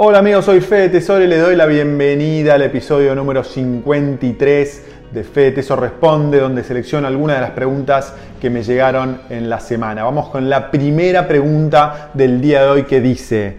[0.00, 5.24] Hola amigos, soy Fede Tesoro y les doy la bienvenida al episodio número 53 de
[5.24, 10.04] Fede Tesoro Responde, donde selecciono algunas de las preguntas que me llegaron en la semana.
[10.04, 13.56] Vamos con la primera pregunta del día de hoy que dice,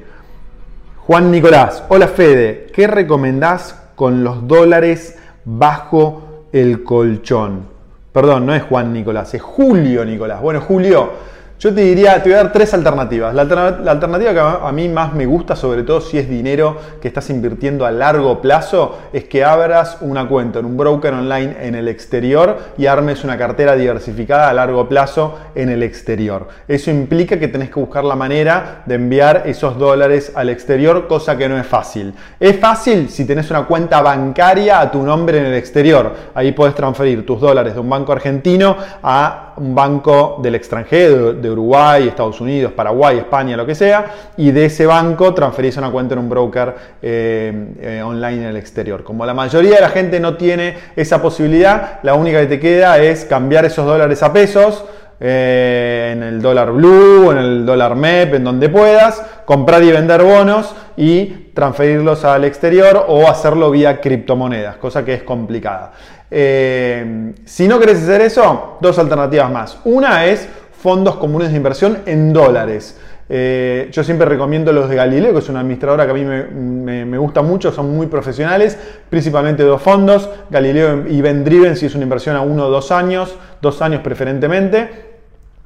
[0.96, 7.68] Juan Nicolás, hola Fede, ¿qué recomendás con los dólares bajo el colchón?
[8.14, 10.42] Perdón, no es Juan Nicolás, es Julio Nicolás.
[10.42, 11.12] Bueno, Julio,
[11.60, 13.36] yo te diría, te voy a dar tres alternativas.
[13.36, 17.30] La, alternativa que a, mí más me gusta, sobre todo si es dinero que estás
[17.30, 21.90] invirtiendo a largo plazo, es que abras una cuenta en un broker online en el
[21.90, 26.48] exterior y armes una cartera diversificada a largo plazo en el exterior.
[26.66, 31.38] Eso implica que tenés que buscar la manera de enviar esos dólares al exterior, cosa
[31.38, 32.14] que no es fácil.
[32.40, 36.16] Es fácil si tenés una cuenta bancaria a tu nombre en el exterior.
[36.34, 42.08] Ahí puedes transferir tus dólares de un banco argentino a un banco del extranjero, Uruguay,
[42.08, 44.06] Estados Unidos, Paraguay, España, lo que sea,
[44.38, 48.58] y de ese banco transferís una cuenta en un broker eh, eh, online en el
[48.58, 49.04] exterior.
[49.04, 53.00] Como la mayoría de la gente no tiene esa posibilidad, la única que te queda
[53.00, 54.86] es cambiar esos dólares a pesos.
[55.22, 60.24] Eh, en el dólar blue, en el dólar MEP, en donde puedas, comprar y vender
[60.24, 65.92] bonos y transferirlos al exterior o hacerlo vía criptomonedas, cosa que es complicada.
[66.30, 69.78] Si no querés hacer eso, dos alternativas más.
[69.84, 70.48] Una es
[70.82, 72.98] fondos comunes de inversión en dólares.
[73.32, 77.18] Eh, yo siempre recomiendo los de Galileo, que es una administradora que a mí me,
[77.18, 78.78] gusta mucho, son muy profesionales,
[79.10, 83.36] principalmente dos fondos, Galileo y Vendriven si es una inversión a uno o dos años,
[83.62, 85.09] dos años preferentemente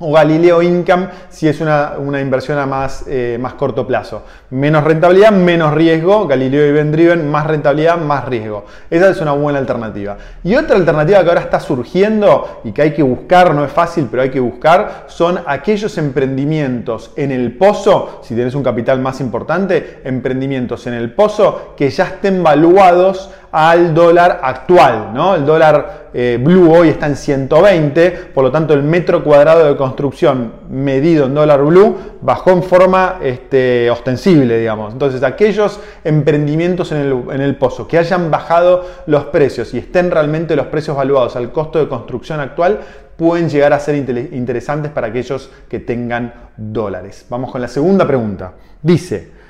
[0.03, 4.23] o Galileo Income si es una, inversión a más, eh, más, corto plazo.
[4.49, 6.27] Menos rentabilidad, menos riesgo.
[6.27, 8.65] Galileo y Vendriven, más rentabilidad, más riesgo.
[8.89, 10.17] Esa es una buena alternativa.
[10.43, 14.07] Y otra alternativa que ahora está surgiendo y que hay que buscar, no es fácil,
[14.11, 19.21] pero hay que buscar, son aquellos emprendimientos en el pozo, si tienes un capital más
[19.21, 25.11] importante, emprendimientos en el pozo que ya estén valuados al dólar actual.
[25.13, 25.35] ¿no?
[25.35, 29.77] El dólar eh, blue hoy está en 120, por lo tanto el metro cuadrado de
[29.77, 34.93] construcción medido en dólar blue bajó en forma este, ostensible, digamos.
[34.93, 40.09] Entonces aquellos emprendimientos en el, en el pozo que hayan bajado los precios y estén
[40.09, 42.79] realmente los precios valuados al costo de construcción actual,
[43.15, 47.27] pueden llegar a ser interesantes para aquellos que tengan dólares.
[47.29, 48.53] Vamos con la segunda pregunta.
[48.81, 49.42] Dice,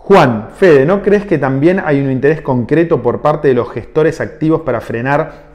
[0.00, 4.22] Juan, Fede, ¿no crees que también hay un interés concreto por parte de los gestores
[4.22, 5.48] activos para frenar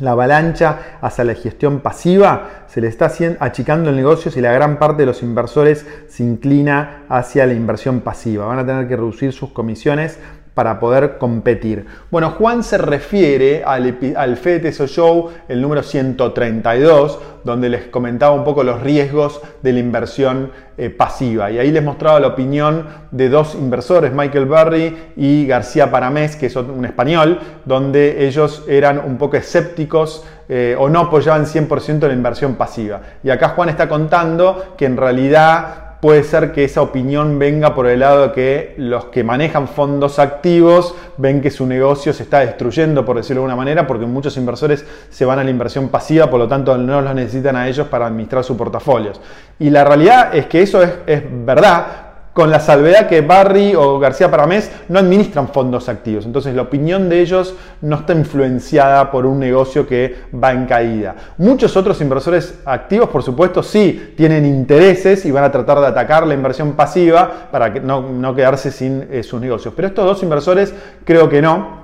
[0.00, 2.64] la avalancha hacia la gestión pasiva?
[2.66, 3.10] Se le está
[3.40, 8.00] achicando el negocio si la gran parte de los inversores se inclina hacia la inversión
[8.00, 8.44] pasiva.
[8.44, 10.18] Van a tener que reducir sus comisiones
[10.56, 11.84] para poder competir.
[12.10, 18.64] Bueno, Juan se refiere al, al Show, el número 132, donde les comentaba un poco
[18.64, 21.50] los riesgos de la inversión eh, pasiva.
[21.50, 26.46] Y ahí les mostraba la opinión de dos inversores, Michael Berry y García Paramés, que
[26.46, 32.14] es un español, donde ellos eran un poco escépticos eh, o no apoyaban 100% la
[32.14, 33.02] inversión pasiva.
[33.22, 37.88] Y acá Juan está contando que en realidad puede ser que esa opinión venga por
[37.88, 42.46] el lado de que los que manejan fondos activos ven que su negocio se está
[42.46, 46.30] destruyendo, por decirlo de alguna manera, porque muchos inversores se van a la inversión pasiva,
[46.30, 49.20] por lo tanto no los necesitan a ellos para administrar sus portafolios.
[49.58, 52.05] Y la realidad es que eso es, es verdad,
[52.36, 56.26] con la salvedad que Barry o García Paramés no administran fondos activos.
[56.26, 61.16] Entonces la opinión de ellos no está influenciada por un negocio que va en caída.
[61.38, 66.26] Muchos otros inversores activos, por supuesto, sí tienen intereses y van a tratar de atacar
[66.26, 69.72] la inversión pasiva para no, quedarse sin eh, sus negocios.
[69.74, 70.74] Pero estos dos inversores
[71.06, 71.75] creo que no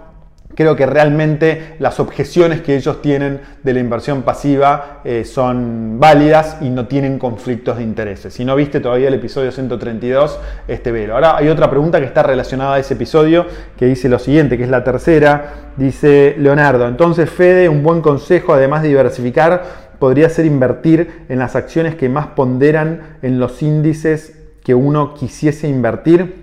[0.55, 6.59] creo que realmente las objeciones que ellos tienen de la inversión pasiva eh, son válidas
[6.61, 8.35] y no tienen conflictos de intereses.
[8.35, 11.15] Si no viste todavía el episodio 132, este velo.
[11.15, 13.47] Ahora hay otra pregunta que está relacionada a ese episodio
[13.77, 15.55] que dice lo siguiente, que es la tercera.
[15.77, 19.62] Dice Leonardo, entonces Fede, un buen consejo, además de diversificar,
[19.99, 25.69] podría ser invertir en las acciones que más ponderan en los índices que uno quisiese
[25.69, 26.42] invertir.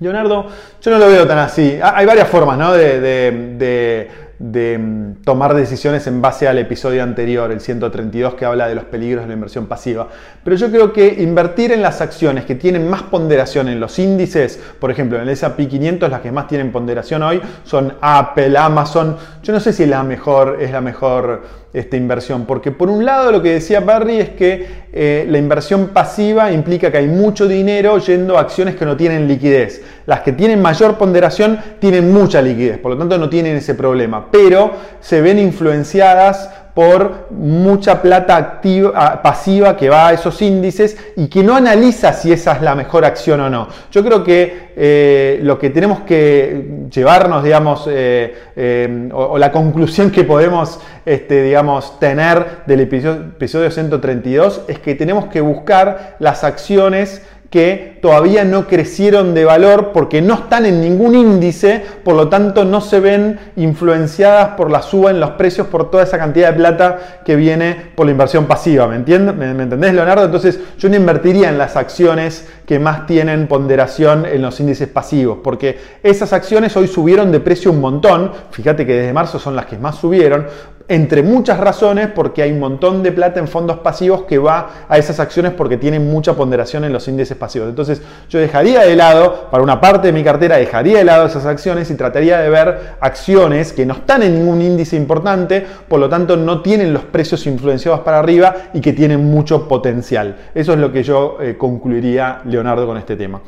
[0.00, 0.46] Leonardo,
[0.80, 1.78] yo no lo veo tan así.
[1.82, 2.72] Ah, hay varias formas ¿no?
[2.72, 4.08] de,
[4.38, 9.22] mm, tomar decisiones en base al episodio anterior, el 132, que habla de los peligros
[9.22, 10.08] de la inversión pasiva.
[10.42, 14.60] Pero yo creo que invertir en las acciones que tienen más ponderación en los índices,
[14.80, 19.16] por ejemplo, en el S&P 500, las que más tienen ponderación hoy son Apple, Amazon.
[19.42, 22.46] Yo no sé si la mejor, es la mejor esta inversión.
[22.46, 26.90] Porque por un lado lo que decía Barry es que eh, la inversión pasiva implica
[26.90, 29.82] que hay mucho dinero yendo a acciones que no tienen liquidez.
[30.06, 34.30] Las que tienen mayor ponderación tienen mucha liquidez, por lo tanto no tienen ese problema,
[34.30, 40.96] pero se ven influenciadas por mucha plata activa, ah, pasiva que va a esos índices
[41.16, 43.68] y que no analiza si esa es la mejor acción o no.
[43.92, 50.10] Yo creo que eh, lo que tenemos que llevarnos, digamos, eh, eh, o, la conclusión
[50.10, 56.42] que podemos, este, digamos, tener del episodio, episodio 132 es que tenemos que buscar las
[56.42, 57.22] acciones
[57.54, 62.64] que todavía no crecieron de valor porque no están en ningún índice, por lo tanto
[62.64, 66.56] no se ven influenciadas por la suba en los precios por toda esa cantidad de
[66.56, 68.88] plata que viene por la inversión pasiva.
[68.88, 69.36] ¿Me, entiendes?
[69.36, 70.24] ¿Me, entendés, Leonardo?
[70.24, 75.38] Entonces yo no invertiría en las acciones que más tienen ponderación en los índices pasivos,
[75.42, 79.66] porque esas acciones hoy subieron de precio un montón, fíjate que desde marzo son las
[79.66, 80.46] que más subieron,
[80.88, 84.98] entre muchas razones, porque hay un montón de plata en fondos pasivos que va a
[84.98, 87.68] esas acciones porque tienen mucha ponderación en los índices pasivos.
[87.70, 91.46] Entonces yo dejaría de lado, para una parte de mi cartera, dejaría de lado esas
[91.46, 96.08] acciones y trataría de ver acciones que no están en ningún índice importante, por lo
[96.08, 100.36] tanto no tienen los precios influenciados para arriba y que tienen mucho potencial.
[100.54, 103.40] Eso es lo que yo eh, concluiría, Leonardo, con este tema.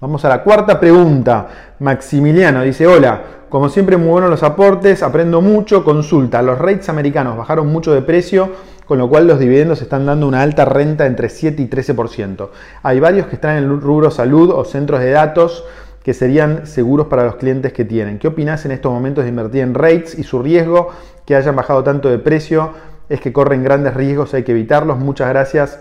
[0.00, 1.46] Vamos a la cuarta pregunta.
[1.78, 7.36] Maximiliano dice, hola, como siempre muy buenos los aportes, aprendo mucho, consulta, los rates americanos
[7.36, 8.50] bajaron mucho de precio,
[8.84, 12.48] con lo cual los dividendos están dando una alta renta entre 7 y 13%.
[12.82, 15.64] Hay varios que están en el rubro salud o centros de datos
[16.02, 18.18] que serían seguros para los clientes que tienen.
[18.18, 20.90] ¿Qué opinas en estos momentos de invertir en rates y su riesgo
[21.24, 22.72] que hayan bajado tanto de precio?
[23.08, 24.98] Es que corren grandes riesgos, hay que evitarlos.
[24.98, 25.78] Muchas gracias.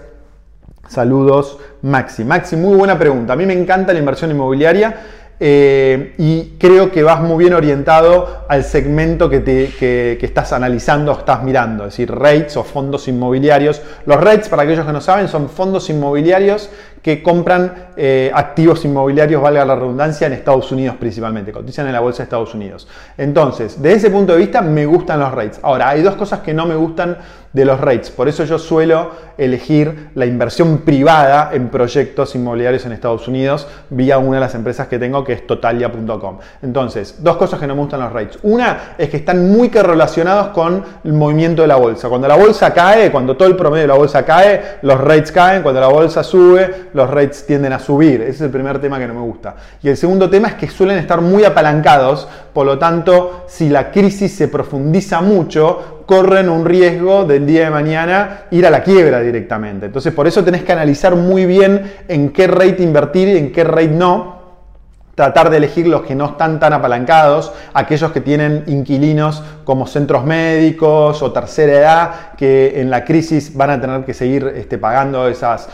[0.88, 2.24] Saludos, Maxi.
[2.26, 3.34] Maxi, muy buena pregunta.
[3.34, 4.96] A mí me encanta la inversión inmobiliaria
[5.40, 11.18] eh, y creo que vas muy bien orientado al segmento que, te, estás analizando o
[11.18, 13.82] estás mirando, es decir, rates o fondos inmobiliarios.
[14.06, 16.70] Los rates, para aquellos que no saben, son fondos inmobiliarios
[17.04, 22.00] que compran eh, activos inmobiliarios, valga la redundancia, en Estados Unidos principalmente, cotizan en la
[22.00, 22.88] bolsa de Estados Unidos.
[23.18, 25.60] Entonces, desde ese punto de vista, me gustan los rates.
[25.62, 27.18] Ahora, hay dos cosas que no me gustan
[27.54, 28.10] de los rates.
[28.10, 34.18] Por eso yo suelo elegir la inversión privada en proyectos inmobiliarios en Estados Unidos vía
[34.18, 36.40] una de las empresas que tengo que es totalia.com.
[36.64, 38.40] Entonces, dos cosas que no me gustan los rates.
[38.42, 42.10] Una es que están muy correlacionados con el movimiento de la bolsa.
[42.10, 45.62] Cuando la bolsa cae, cuando todo el promedio de la bolsa cae, los rates caen.
[45.62, 48.22] Cuando la bolsa sube, los rates tienden a subir.
[48.22, 49.56] Ese es el primer tema que no me gusta.
[49.82, 52.28] Y el segundo tema es que suelen estar muy apalancados.
[52.54, 57.70] Por lo tanto, si la crisis se profundiza mucho, corren un riesgo del día de
[57.72, 59.88] mañana ir a la quiebra directamente.
[59.88, 63.64] Entonces, por eso tenés que analizar muy bien en qué rate invertir y en qué
[63.64, 64.43] rate no
[65.16, 70.26] tratar de elegir los que no están tan apalancados, aquellos que tienen inquilinos como centros
[70.26, 75.28] médicos o tercera edad, que en la crisis van a tener que seguir este, pagando
[75.28, 75.70] esas,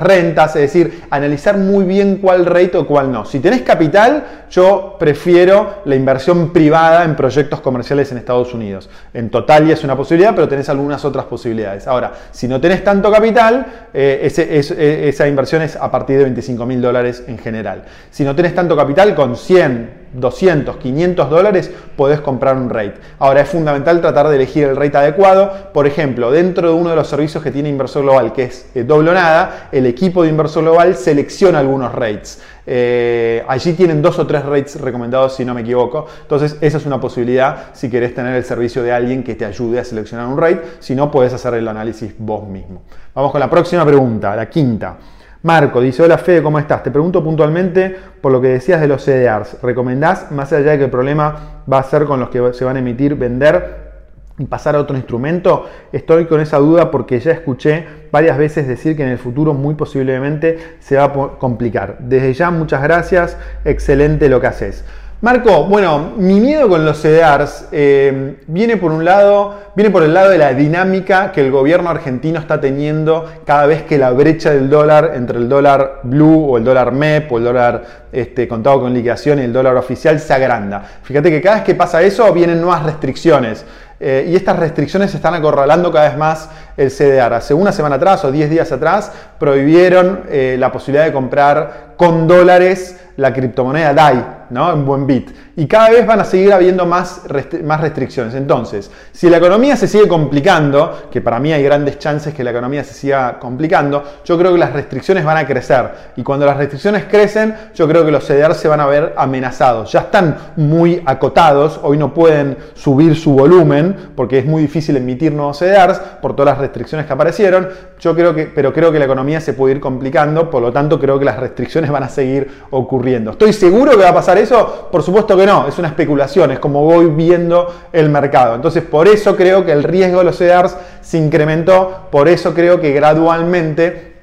[0.00, 3.24] rentas, es decir, analizar muy bien cuál rate o cuál no.
[3.24, 8.88] Si tenés capital, yo prefiero la inversión privada en proyectos comerciales en Estados Unidos.
[9.12, 11.88] En total es una posibilidad, pero tenés algunas otras posibilidades.
[11.88, 16.64] Ahora, si no tenés tanto capital, eh, e, esa inversión es a partir de 25
[16.64, 17.82] mil dólares en general.
[18.10, 22.96] Si no tenés tanto capital, capital con 100, 200, 500 dólares podés comprar un rate.
[23.18, 25.50] Ahora es fundamental tratar de elegir el rate adecuado.
[25.72, 28.84] Por ejemplo, dentro de uno de los servicios que tiene Inversor Global, que es eh,
[28.84, 32.42] doble nada, el equipo de Inversor Global selecciona algunos rates.
[32.66, 36.06] Eh, allí tienen dos o tres rates recomendados, si no me equivoco.
[36.20, 39.80] Entonces, esa es una posibilidad si querés tener el servicio de alguien que te ayude
[39.80, 40.60] a seleccionar un rate.
[40.80, 42.82] Si no, puedes hacer el análisis vos mismo.
[43.14, 44.98] Vamos con la próxima pregunta, la quinta.
[45.44, 46.82] Marco dice, hola Fede, ¿cómo estás?
[46.82, 49.58] Te pregunto puntualmente por lo que decías de los CDRs.
[49.62, 52.76] ¿Recomendás, más allá de que el problema va a ser con los que se van
[52.76, 53.92] a emitir, vender
[54.38, 55.66] y pasar a otro instrumento?
[55.92, 59.74] Estoy con esa duda porque ya escuché varias veces decir que en el futuro muy
[59.74, 61.98] posiblemente se va a complicar.
[61.98, 64.82] Desde ya, muchas gracias, excelente lo que haces.
[65.24, 70.12] Marco, bueno, mi miedo con los CDRs eh, viene por un lado, viene por el
[70.12, 74.50] lado de la dinámica que el gobierno argentino está teniendo cada vez que la brecha
[74.50, 78.82] del dólar entre el dólar blue o el dólar MEP o el dólar este, contado
[78.82, 80.84] con liquidación y el dólar oficial se agranda.
[81.02, 83.64] Fíjate que cada vez que pasa eso vienen nuevas restricciones.
[84.00, 87.34] Eh, y estas restricciones se están acorralando cada vez más el CDR.
[87.34, 92.26] Hace una semana atrás o 10 días atrás prohibieron eh, la posibilidad de comprar con
[92.26, 94.72] dólares la criptomoneda DAI, ¿no?
[94.72, 95.30] En buen bit.
[95.56, 97.22] Y cada vez van a seguir habiendo más,
[97.62, 98.34] más restricciones.
[98.34, 102.50] Entonces, si la economía se sigue complicando, que para mí hay grandes chances que la
[102.50, 105.90] economía se siga complicando, yo creo que las restricciones van a crecer.
[106.16, 109.92] Y cuando las restricciones crecen, yo creo que los CDR se van a ver amenazados.
[109.92, 115.32] Ya están muy acotados, hoy no pueden subir su volumen porque es muy difícil emitir
[115.32, 117.68] nuevos CDRs por todas las restricciones que aparecieron.
[118.00, 120.98] Yo creo que, pero creo que la economía se puede ir complicando, por lo tanto
[120.98, 123.32] creo que las restricciones van a seguir ocurriendo.
[123.32, 124.88] ¿Estoy seguro que va a pasar eso?
[124.90, 128.54] Por supuesto que no, es una especulación, es como voy viendo el mercado.
[128.54, 132.80] Entonces por eso creo que el riesgo de los CDRs se incrementó, por eso creo
[132.80, 134.13] que gradualmente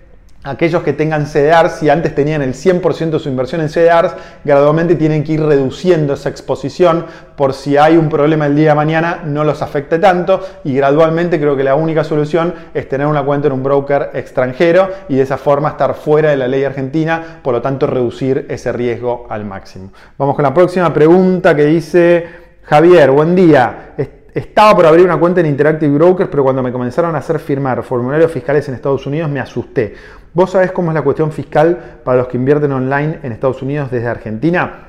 [0.43, 4.95] aquellos que tengan CDRs, si antes tenían el 100% de su inversión en CDRs, gradualmente
[4.95, 7.05] tienen que ir reduciendo esa exposición
[7.35, 11.39] por si hay un problema el día de mañana no los afecte tanto y gradualmente
[11.39, 15.21] creo que la única solución es tener una cuenta en un broker extranjero y de
[15.21, 19.45] esa forma estar fuera de la ley argentina, por lo tanto reducir ese riesgo al
[19.45, 19.91] máximo.
[20.17, 22.25] Vamos con la próxima pregunta que dice
[22.63, 23.93] Javier, buen día.
[24.33, 27.83] Estaba por abrir una cuenta en Interactive Brokers, pero cuando me comenzaron a hacer firmar
[27.83, 29.93] formularios fiscales en Estados Unidos me asusté.
[30.33, 33.91] ¿Vos sabés cómo es la cuestión fiscal para los que invierten online en Estados Unidos
[33.91, 34.87] desde Argentina?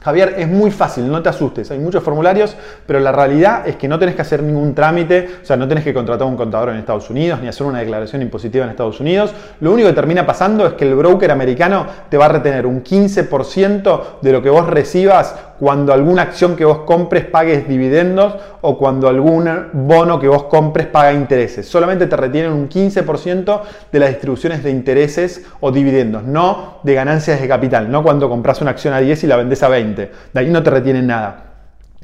[0.00, 3.86] Javier, es muy fácil, no te asustes, hay muchos formularios, pero la realidad es que
[3.86, 6.76] no tenés que hacer ningún trámite, o sea, no tenés que contratar un contador en
[6.76, 9.34] Estados Unidos ni hacer una declaración impositiva en Estados Unidos.
[9.60, 12.82] Lo único que termina pasando es que el broker americano te va a retener un
[12.82, 18.78] 15% de lo que vos recibas cuando alguna acción que vos compres pagues dividendos o
[18.78, 21.68] cuando algún bono que vos compres paga intereses.
[21.68, 23.60] Solamente te retienen un 15%
[23.92, 28.62] de las distribuciones de intereses o dividendos, no de ganancias de capital, no cuando compras
[28.62, 30.10] una acción a 10 y la vendes a 20.
[30.32, 31.44] De ahí no te retienen nada.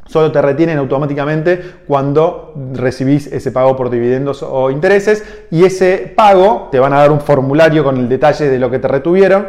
[0.07, 6.69] Solo te retienen automáticamente cuando recibís ese pago por dividendos o intereses y ese pago
[6.71, 9.47] te van a dar un formulario con el detalle de lo que te retuvieron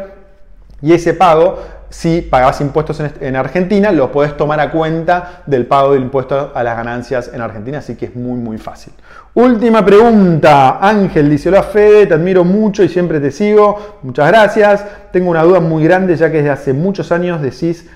[0.82, 1.58] y ese pago
[1.90, 6.64] si pagabas impuestos en Argentina, lo puedes tomar a cuenta del pago del impuesto a
[6.64, 8.94] las ganancias en Argentina, así que es muy muy fácil.
[9.34, 14.86] Última pregunta, Ángel dice, hola Fede, te admiro mucho y siempre te sigo, muchas gracias.
[15.12, 17.90] Tengo una duda muy grande ya que desde hace muchos años decís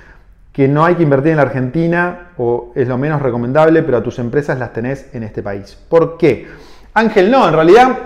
[0.54, 4.04] que no hay que invertir en la Argentina o es lo menos recomendable, pero a
[4.04, 5.78] tus empresas las tenés en este país.
[5.90, 6.48] ¿Por qué?
[6.94, 7.98] Ángel, no, en realidad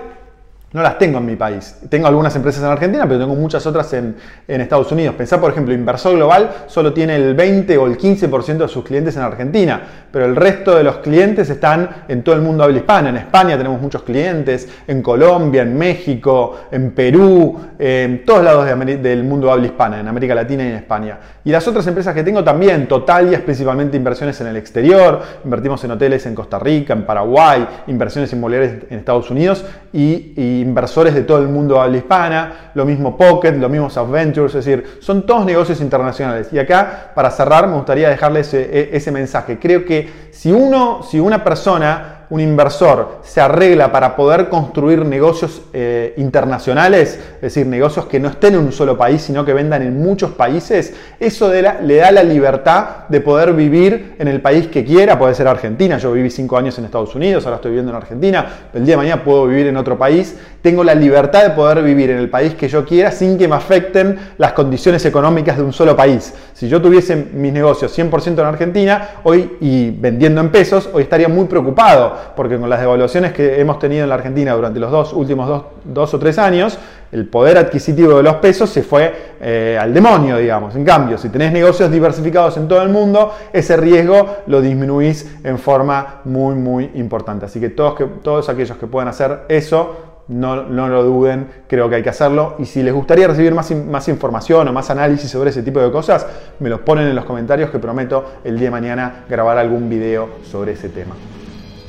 [0.75, 1.77] no las tengo en mi país.
[1.88, 5.15] Tengo algunas empresas en Argentina, pero tengo muchas otras en, Estados Unidos.
[5.15, 9.15] Pensá, por ejemplo, Inversor Global solo tiene el 20 o el 15% de sus clientes
[9.15, 13.08] en Argentina, pero el resto de los clientes están en todo el mundo habla hispana.
[13.08, 19.24] En España tenemos muchos clientes, en Colombia, en México, en Perú, en todos lados del
[19.24, 21.17] mundo habla hispana, en América Latina y en España.
[21.46, 25.91] Y las otras empresas que tengo también, Totalia, principalmente inversiones en el exterior, invertimos en
[25.91, 29.63] hoteles en Costa Rica, en Paraguay, inversiones inmobiliarias en Estados Unidos
[29.94, 34.55] y inversores de todo el mundo habla hispana, lo mismo Pocket, lo mismo South Ventures,
[34.55, 36.50] es decir, son todos negocios internacionales.
[36.51, 39.60] Y acá, para cerrar, me gustaría dejarles ese, ese mensaje.
[39.60, 45.62] Creo que si uno, si una persona un inversor se arregla para poder construir negocios
[45.72, 49.82] eh, internacionales, es decir, negocios que no estén en un solo país, sino que vendan
[49.82, 54.84] en muchos países, eso le da la libertad de poder vivir en el país que
[54.84, 57.98] quiera, puede ser Argentina, yo viví cinco años en Estados Unidos, ahora estoy viviendo en
[57.98, 61.84] Argentina, el día de mañana puedo vivir en otro país, tengo la libertad de poder
[61.84, 65.63] vivir en el país que yo quiera sin que me afecten las condiciones económicas de
[65.63, 66.34] un solo país.
[66.54, 71.27] Si yo tuviese mis negocios 100% en Argentina hoy y vendiendo en pesos, hoy estaría
[71.27, 75.13] muy preocupado porque con las devaluaciones que hemos tenido en la Argentina durante los dos
[75.13, 76.77] últimos dos, o tres años,
[77.12, 80.75] el poder adquisitivo de los pesos se fue eh, al demonio, digamos.
[80.75, 85.58] En cambio, si tenés negocios diversificados en todo el mundo, ese riesgo lo disminuís en
[85.58, 87.46] forma muy, muy importante.
[87.46, 91.89] Así que todos, que, todos aquellos que puedan hacer eso, no, no, lo duden, creo
[91.89, 92.55] que hay que hacerlo.
[92.60, 95.91] Y si les gustaría recibir más, más, información o más análisis sobre ese tipo de
[95.91, 96.25] cosas,
[96.60, 100.29] me los ponen en los comentarios que prometo el día de mañana grabar algún video
[100.44, 101.15] sobre ese tema.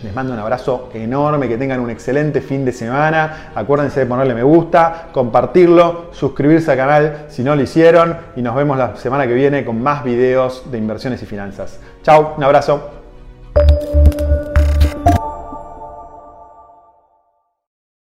[0.07, 3.51] Les mando un abrazo enorme, que tengan un excelente fin de semana.
[3.57, 8.55] Acuérdense de ponerle me gusta, compartirlo, suscribirse al canal si no lo hicieron y nos
[8.55, 11.81] vemos la semana que viene con más videos de inversiones y finanzas.
[12.05, 12.89] Chao, un abrazo.